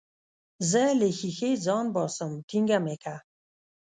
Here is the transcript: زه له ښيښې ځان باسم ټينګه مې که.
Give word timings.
زه 0.69 0.83
له 0.99 1.07
ښيښې 1.17 1.51
ځان 1.65 1.85
باسم 1.95 2.31
ټينګه 2.49 2.77
مې 2.85 2.95
که. 3.03 3.15